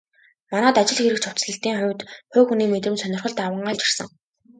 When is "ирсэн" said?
3.85-4.07